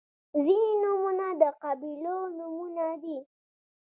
•ځینې 0.45 0.71
نومونه 0.83 1.27
د 1.41 1.43
قبیلو 1.63 2.17
نومونه 2.37 2.85
دي. 3.03 3.17